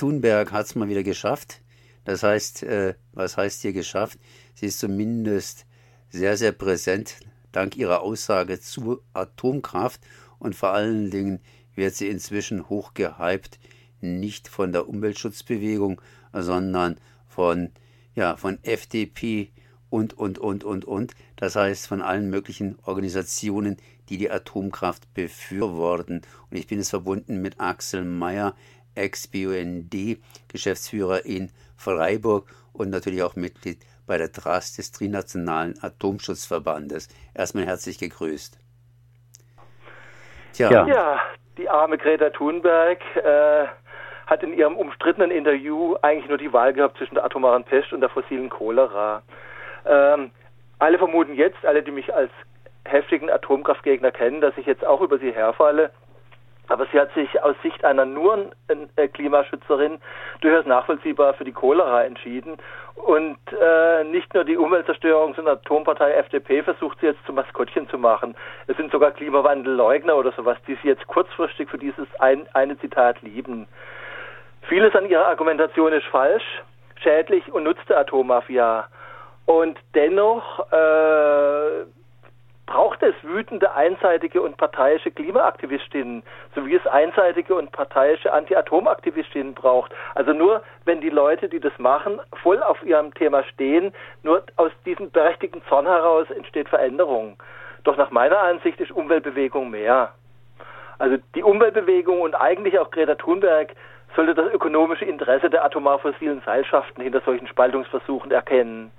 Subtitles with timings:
[0.00, 1.60] Thunberg hat es mal wieder geschafft.
[2.04, 4.18] Das heißt, äh, was heißt hier geschafft?
[4.54, 5.66] Sie ist zumindest
[6.08, 7.16] sehr, sehr präsent
[7.52, 10.00] dank ihrer Aussage zu Atomkraft
[10.38, 11.40] und vor allen Dingen
[11.74, 13.58] wird sie inzwischen hochgehypt,
[14.00, 16.00] nicht von der Umweltschutzbewegung,
[16.32, 16.96] sondern
[17.26, 17.70] von,
[18.14, 19.50] ja, von FDP
[19.90, 21.12] und, und, und, und, und.
[21.36, 23.76] Das heißt von allen möglichen Organisationen,
[24.08, 26.22] die die Atomkraft befürworten.
[26.50, 28.54] Und ich bin es verbunden mit Axel Mayer,
[28.94, 30.18] Ex-BUND,
[30.48, 37.08] Geschäftsführer in Freiburg und natürlich auch Mitglied bei der TRAS des Trinationalen Atomschutzverbandes.
[37.34, 38.58] Erstmal herzlich gegrüßt.
[40.52, 40.70] Tja.
[40.70, 41.20] Ja, ja
[41.58, 43.66] die arme Greta Thunberg äh,
[44.26, 48.00] hat in ihrem umstrittenen Interview eigentlich nur die Wahl gehabt zwischen der atomaren Pest und
[48.00, 49.22] der fossilen Cholera.
[49.86, 50.30] Ähm,
[50.78, 52.30] alle vermuten jetzt, alle, die mich als
[52.84, 55.90] heftigen Atomkraftgegner kennen, dass ich jetzt auch über sie herfalle.
[56.70, 58.52] Aber sie hat sich aus Sicht einer nur
[58.94, 59.98] äh, Klimaschützerin
[60.40, 62.58] durchaus nachvollziehbar für die Cholera entschieden.
[62.94, 67.98] Und äh, nicht nur die Umweltzerstörungs- und Atompartei FDP versucht sie jetzt zum Maskottchen zu
[67.98, 68.36] machen.
[68.68, 73.20] Es sind sogar Klimawandelleugner oder sowas, die sie jetzt kurzfristig für dieses ein, eine Zitat
[73.22, 73.66] lieben.
[74.62, 76.62] Vieles an ihrer Argumentation ist falsch,
[77.02, 78.86] schädlich und nutzt der Atommafia.
[79.44, 81.84] Und dennoch äh,
[82.70, 86.22] braucht es wütende, einseitige und parteiische Klimaaktivistinnen,
[86.54, 89.92] so wie es einseitige und parteiische Anti-Atom-Aktivistinnen braucht.
[90.14, 94.70] Also nur, wenn die Leute, die das machen, voll auf ihrem Thema stehen, nur aus
[94.86, 97.36] diesem berechtigten Zorn heraus entsteht Veränderung.
[97.82, 100.12] Doch nach meiner Ansicht ist Umweltbewegung mehr.
[101.00, 103.74] Also die Umweltbewegung und eigentlich auch Greta Thunberg
[104.14, 108.92] sollte das ökonomische Interesse der atomar fossilen Seilschaften hinter solchen Spaltungsversuchen erkennen.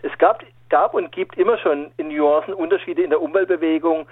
[0.00, 4.06] Es gab, gab und gibt immer schon in Nuancen Unterschiede in der Umweltbewegung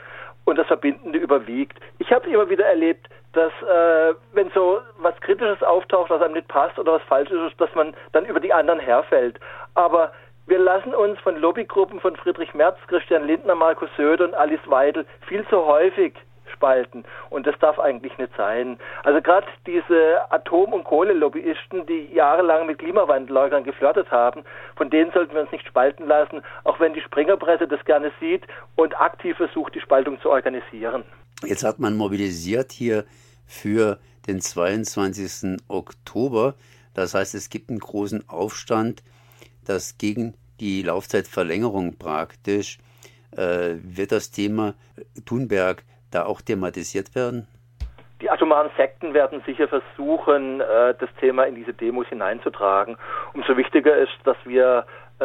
[0.45, 1.79] und das Verbindende überwiegt.
[1.99, 6.49] Ich habe immer wieder erlebt, dass äh, wenn so was Kritisches auftaucht, was einem nicht
[6.49, 9.39] passt oder was Falsches ist, dass man dann über die anderen herfällt.
[9.75, 10.13] Aber
[10.47, 15.05] wir lassen uns von Lobbygruppen von Friedrich Merz, Christian Lindner, Markus Söder und Alice Weidel
[15.27, 16.15] viel zu häufig
[16.57, 17.05] spalten.
[17.31, 18.79] Und das darf eigentlich nicht sein.
[19.05, 24.43] Also gerade diese Atom- und Kohlelobbyisten, die jahrelang mit Klimawandelleugnern geflirtet haben,
[24.77, 28.43] von denen sollten wir uns nicht spalten lassen, auch wenn die Springerpresse das gerne sieht
[28.75, 31.05] und aktiv versucht, die Spaltung zu organisieren.
[31.45, 33.05] Jetzt hat man mobilisiert hier
[33.47, 35.59] für den 22.
[35.69, 36.55] Oktober.
[36.95, 39.03] Das heißt, es gibt einen großen Aufstand,
[39.65, 42.79] das gegen die Laufzeitverlängerung praktisch
[43.33, 44.75] äh, wird das Thema
[45.25, 45.85] Thunberg
[46.17, 47.47] da auch thematisiert werden?
[48.23, 52.97] Die atomaren Sekten werden sicher versuchen, äh, das Thema in diese Demos hineinzutragen.
[53.35, 54.87] Umso wichtiger ist, dass wir
[55.21, 55.25] äh,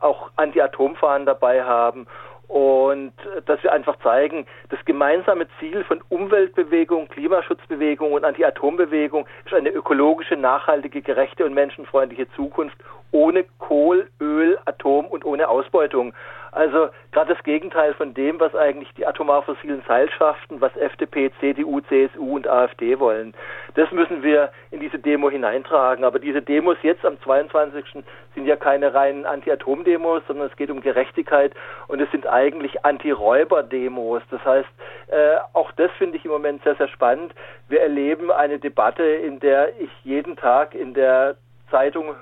[0.00, 2.06] auch Anti-Atom-Fahnen dabei haben
[2.48, 3.14] und
[3.46, 10.36] dass wir einfach zeigen, das gemeinsame Ziel von Umweltbewegung, Klimaschutzbewegung und Anti-Atom-Bewegung ist eine ökologische,
[10.36, 12.76] nachhaltige, gerechte und menschenfreundliche Zukunft
[13.10, 16.12] ohne Kohl, Öl, Atom und ohne Ausbeutung.
[16.52, 21.80] Also gerade das Gegenteil von dem, was eigentlich die atomar fossilen Seilschaften, was FDP, CDU,
[21.80, 23.32] CSU und AfD wollen.
[23.74, 26.04] Das müssen wir in diese Demo hineintragen.
[26.04, 28.04] Aber diese Demos jetzt am 22.
[28.34, 31.54] sind ja keine reinen Anti-Atom-Demos, sondern es geht um Gerechtigkeit
[31.88, 34.22] und es sind eigentlich Anti-Räuber-Demos.
[34.30, 34.68] Das heißt,
[35.08, 37.34] äh, auch das finde ich im Moment sehr, sehr spannend.
[37.68, 41.36] Wir erleben eine Debatte, in der ich jeden Tag in der
[41.72, 42.14] Zeitung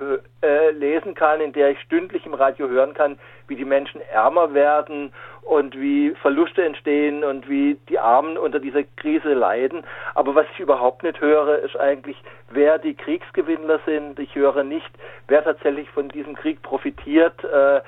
[0.42, 3.18] äh, lesen kann, in der ich stündlich im Radio hören kann,
[3.48, 5.12] wie die Menschen ärmer werden
[5.42, 9.84] und wie Verluste entstehen und wie die Armen unter dieser Krise leiden.
[10.14, 12.16] Aber was ich überhaupt nicht höre, ist eigentlich,
[12.48, 14.18] wer die Kriegsgewinnler sind.
[14.18, 14.90] Ich höre nicht,
[15.28, 17.44] wer tatsächlich von diesem Krieg profitiert.
[17.44, 17.80] Äh,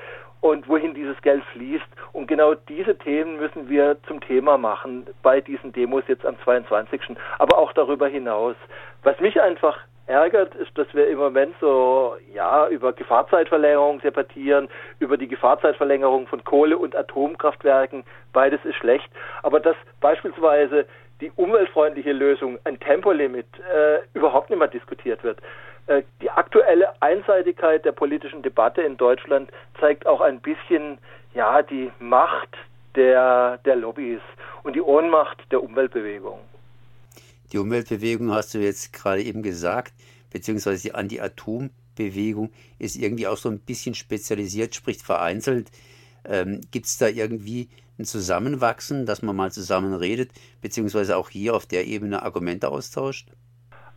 [0.42, 1.86] und wohin dieses Geld fließt.
[2.12, 7.00] Und genau diese Themen müssen wir zum Thema machen bei diesen Demos jetzt am 22.
[7.38, 8.56] Aber auch darüber hinaus.
[9.04, 14.68] Was mich einfach ärgert, ist, dass wir im Moment so ja über Gefahrzeitverlängerung debattieren,
[14.98, 18.04] über die Gefahrzeitverlängerung von Kohle- und Atomkraftwerken.
[18.32, 19.08] Beides ist schlecht.
[19.42, 20.86] Aber dass beispielsweise
[21.20, 25.38] die umweltfreundliche Lösung, ein Tempolimit, äh, überhaupt nicht mehr diskutiert wird.
[25.86, 29.50] Äh, die aktuelle Einseitigkeit der politischen Debatte in Deutschland
[29.80, 30.98] zeigt auch ein bisschen
[31.34, 32.56] ja die Macht
[32.96, 34.20] der, der Lobbys
[34.64, 36.40] und die Ohnmacht der Umweltbewegung.
[37.52, 39.92] Die Umweltbewegung hast du jetzt gerade eben gesagt,
[40.30, 45.70] beziehungsweise die Anti-Atom-Bewegung ist irgendwie auch so ein bisschen spezialisiert, sprich vereinzelt.
[46.24, 47.68] Ähm, Gibt es da irgendwie
[47.98, 50.30] ein Zusammenwachsen, dass man mal zusammen redet,
[50.62, 53.30] beziehungsweise auch hier auf der Ebene Argumente austauscht?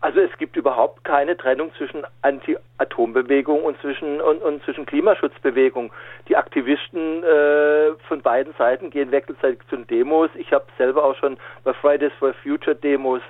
[0.02, 5.92] Also es gibt überhaupt keine Trennung zwischen Anti-Atom-Bewegung und zwischen, und, und, zwischen Klimaschutzbewegung.
[6.28, 10.30] Die Aktivisten äh, von beiden Seiten gehen wechselseitig zu Demos.
[10.36, 13.22] Ich habe selber auch schon bei Fridays for Future Demos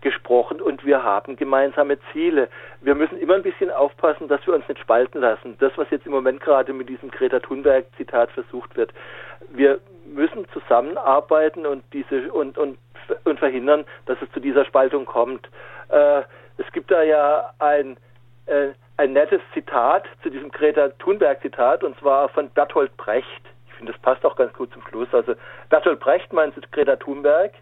[0.00, 2.48] gesprochen und wir haben gemeinsame Ziele.
[2.80, 5.56] Wir müssen immer ein bisschen aufpassen, dass wir uns nicht spalten lassen.
[5.58, 8.92] Das, was jetzt im Moment gerade mit diesem Greta Thunberg-Zitat versucht wird.
[9.50, 12.78] Wir müssen zusammenarbeiten und diese und, und,
[13.24, 15.48] und verhindern, dass es zu dieser Spaltung kommt.
[15.88, 16.22] Äh,
[16.56, 17.96] es gibt da ja ein,
[18.46, 23.42] äh, ein nettes Zitat zu diesem Greta Thunberg-Zitat und zwar von Bertolt Brecht.
[23.66, 25.08] Ich finde, das passt auch ganz gut zum Schluss.
[25.12, 25.34] Also
[25.68, 27.52] Bertolt Brecht meint Greta Thunberg,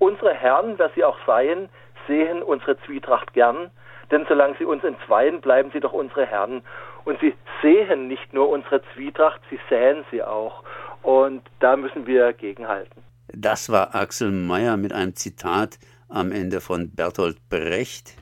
[0.00, 1.68] Unsere Herren, dass sie auch seien,
[2.08, 3.70] sehen unsere Zwietracht gern,
[4.10, 6.62] denn solange sie uns entzweien, bleiben sie doch unsere Herren.
[7.04, 10.64] Und sie sehen nicht nur unsere Zwietracht, sie säen sie auch.
[11.02, 13.02] Und da müssen wir gegenhalten.
[13.28, 15.78] Das war Axel Mayer mit einem Zitat
[16.10, 18.16] am Ende von Bertolt Brecht.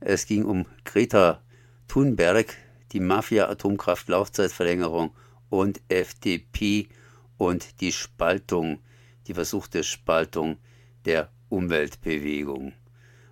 [0.00, 1.40] Es ging um Greta
[1.86, 2.56] Thunberg,
[2.92, 5.12] die Mafia-Atomkraft-Laufzeitverlängerung
[5.48, 6.88] und FDP
[7.36, 8.80] und die Spaltung,
[9.26, 10.56] die versuchte Spaltung
[11.04, 12.72] der Umweltbewegung.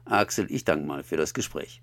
[0.05, 1.83] Axel, ich danke mal für das Gespräch.